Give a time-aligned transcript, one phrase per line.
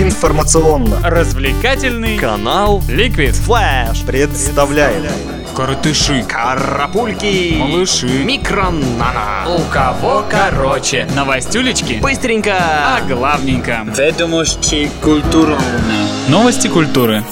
[0.00, 0.96] Информационно.
[1.02, 5.12] Развлекательный канал Liquid Flash представляет
[5.54, 6.24] Коротыши.
[6.26, 7.56] Карапульки.
[7.58, 8.06] Малыши.
[8.06, 9.44] Микронана.
[9.54, 11.06] У кого короче?
[11.14, 12.00] Новостюлечки.
[12.00, 12.56] Быстренько.
[12.56, 13.84] А главненько.
[13.94, 15.56] Ведомости культуры.
[16.28, 17.22] Новости культуры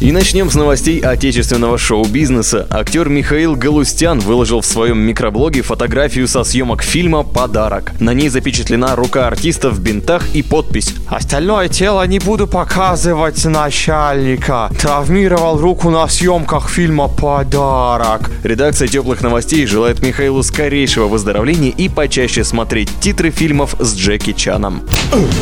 [0.00, 2.66] И начнем с новостей отечественного шоу-бизнеса.
[2.68, 7.92] Актер Михаил Галустян выложил в своем микроблоге фотографию со съемок фильма «Подарок».
[8.00, 14.68] На ней запечатлена рука артиста в бинтах и подпись Остальное тело не буду показывать начальника.
[14.80, 18.30] Травмировал руку на съемках фильма «Подарок».
[18.42, 24.82] Редакция «Теплых новостей» желает Михаилу скорейшего выздоровления и почаще смотреть титры фильмов с Джеки Чаном.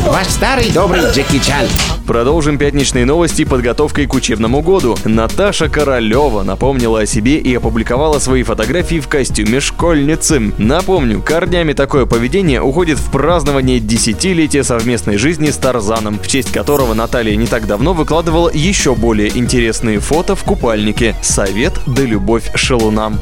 [0.05, 1.65] Ваш старый добрый Джеки Чан.
[2.05, 4.95] Продолжим пятничные новости подготовкой к учебному году.
[5.05, 10.53] Наташа Королева напомнила о себе и опубликовала свои фотографии в костюме школьницы.
[10.57, 16.93] Напомню, корнями такое поведение уходит в празднование десятилетия совместной жизни с Тарзаном, в честь которого
[16.93, 21.15] Наталья не так давно выкладывала еще более интересные фото в купальнике.
[21.21, 23.19] Совет да любовь шалунам.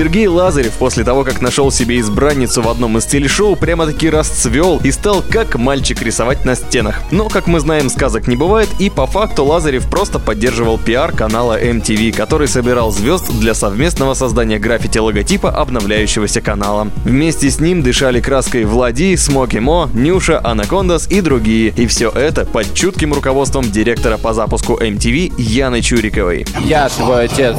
[0.00, 4.90] Сергей Лазарев после того, как нашел себе избранницу в одном из телешоу, прямо-таки расцвел и
[4.92, 7.02] стал как мальчик рисовать на стенах.
[7.10, 11.62] Но, как мы знаем, сказок не бывает, и по факту Лазарев просто поддерживал пиар канала
[11.62, 16.88] MTV, который собирал звезд для совместного создания граффити-логотипа обновляющегося канала.
[17.04, 21.74] Вместе с ним дышали краской Влади, Смоки Мо, Нюша, Анакондас и другие.
[21.76, 26.46] И все это под чутким руководством директора по запуску MTV Яны Чуриковой.
[26.64, 27.56] Я твой отец.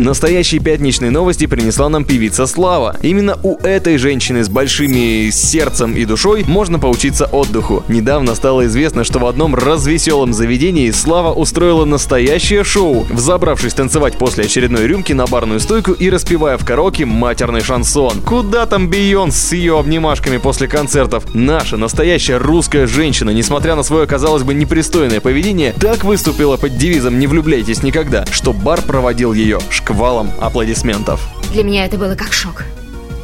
[0.00, 2.96] Настоящие пятничные новости принесла нам певица Слава.
[3.02, 7.84] Именно у этой женщины с большими сердцем и душой можно поучиться отдыху.
[7.86, 14.44] Недавно стало известно, что в одном развеселом заведении Слава устроила настоящее шоу, взобравшись танцевать после
[14.44, 18.22] очередной рюмки на барную стойку и распевая в караоке матерный шансон.
[18.22, 21.24] Куда там Бейонс с ее обнимашками после концертов?
[21.34, 27.18] Наша настоящая русская женщина, несмотря на свое, казалось бы, непристойное поведение, так выступила под девизом
[27.18, 29.58] «Не влюбляйтесь никогда», что бар проводил ее
[29.90, 31.28] шквалом аплодисментов.
[31.52, 32.62] Для меня это было как шок.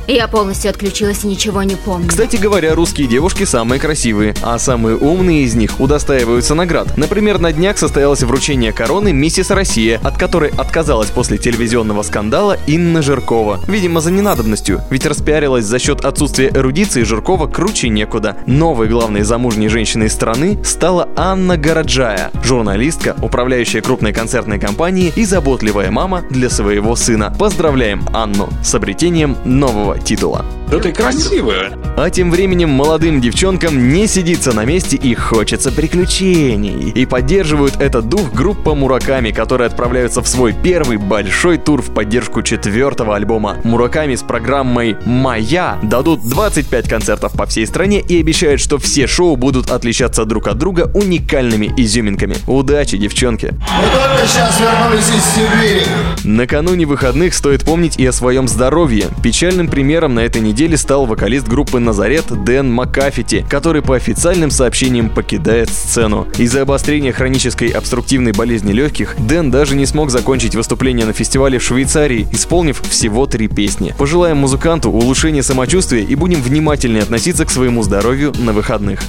[0.06, 2.06] Я полностью отключилась и ничего не помню.
[2.08, 6.96] Кстати говоря, русские девушки самые красивые, а самые умные из них удостаиваются наград.
[6.96, 13.02] Например, на днях состоялось вручение короны «Миссис Россия», от которой отказалась после телевизионного скандала Инна
[13.02, 13.60] Жиркова.
[13.66, 18.36] Видимо, за ненадобностью, ведь распиарилась за счет отсутствия эрудиции Жиркова круче некуда.
[18.46, 25.90] Новой главной замужней женщиной страны стала Анна Городжая, журналистка, управляющая крупной концертной компанией и заботливая
[25.90, 27.34] мама для своего сына.
[27.36, 30.44] Поздравляем Анну с обретением нового титула.
[30.70, 31.78] Да ты красивая.
[31.96, 36.90] А тем временем молодым девчонкам не сидится на месте и хочется приключений.
[36.90, 42.42] И поддерживают этот дух группа Мураками, которые отправляются в свой первый большой тур в поддержку
[42.42, 43.58] четвертого альбома.
[43.62, 49.36] Мураками с программой «Моя» дадут 25 концертов по всей стране и обещают, что все шоу
[49.36, 52.36] будут отличаться друг от друга уникальными изюминками.
[52.48, 53.54] Удачи, девчонки!
[53.54, 55.82] Мы только сейчас вернулись из Сибири.
[56.24, 59.06] Накануне выходных стоит помнить и о своем здоровье.
[59.22, 65.10] Печальным примером на этой неделе стал вокалист группы «Назарет» Дэн Макафити, который по официальным сообщениям
[65.10, 66.26] покидает сцену.
[66.38, 71.62] Из-за обострения хронической обструктивной болезни легких Дэн даже не смог закончить выступление на фестивале в
[71.62, 73.94] Швейцарии, исполнив всего три песни.
[73.98, 79.00] Пожелаем музыканту улучшения самочувствия и будем внимательнее относиться к своему здоровью на выходных.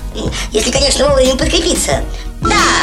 [0.52, 2.03] Если, конечно, вовремя подкрепиться.
[2.41, 2.77] Да,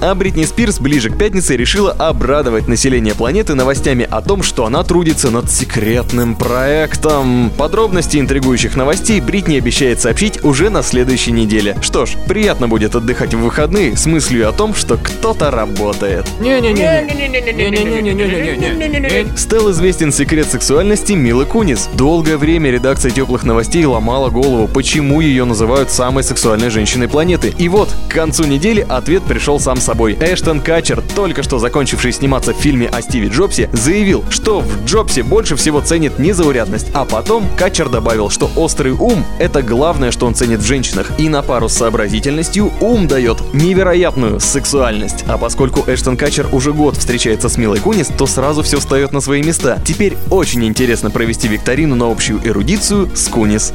[0.00, 4.84] А Бритни Спирс ближе к пятнице решила обрадовать население планеты новостями о том, что она
[4.84, 7.50] трудится над секретным проектом.
[7.50, 11.76] Подробности интригующих новостей Бритни обещает сообщить уже на следующей неделе.
[11.80, 16.26] Что ж, приятно будет отдыхать в выходные с мыслью о том, что кто-то работает.
[19.36, 21.88] Стал известен секрет сексуальности Милы Кунис.
[21.94, 27.52] Долгое время редакция теплых новостей ломала голову, почему ее называют самой сексуальной женщиной планеты.
[27.58, 30.18] И вот, к концу недели ответ пришел сам собой.
[30.20, 35.22] Эштон Качер, только что закончивший сниматься в фильме о Стиве Джобсе, заявил, что в Джобсе
[35.22, 36.88] больше всего ценит незаурядность.
[36.92, 41.12] А потом Качер добавил, что острый ум– это главное, что он ценит в женщинах.
[41.16, 45.24] И на пару с сообразительностью ум дает невероятную сексуальность.
[45.26, 49.22] А поскольку Эштон Качер уже год встречается с Милой Кунис, то сразу все встает на
[49.22, 49.80] свои места.
[49.86, 53.72] Теперь очень интересно провести викторину на общую эрудицию с Кунис.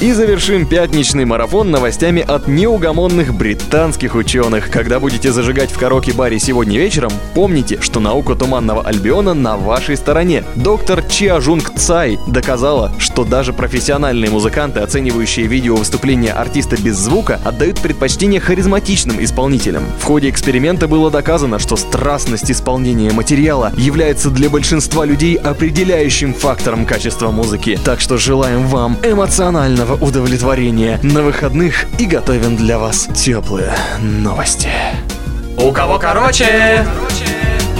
[0.00, 4.70] И завершим пятничный марафон новостями от неугомонных британских ученых.
[4.78, 10.44] Когда будете зажигать в караоке-баре сегодня вечером, помните, что наука Туманного Альбиона на вашей стороне.
[10.54, 17.80] Доктор Чиажунг Цай доказала, что даже профессиональные музыканты, оценивающие видео выступления артиста без звука, отдают
[17.80, 19.82] предпочтение харизматичным исполнителям.
[19.98, 26.86] В ходе эксперимента было доказано, что страстность исполнения материала является для большинства людей определяющим фактором
[26.86, 27.80] качества музыки.
[27.84, 35.66] Так что желаем вам эмоционального удовлетворения на выходных и готовим для вас теплые новости короче.
[35.68, 36.44] У кого короче?
[36.44, 37.77] У кого короче?